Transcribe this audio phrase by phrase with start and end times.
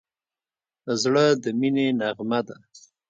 [1.01, 2.55] زړه د مینې نغمه ده.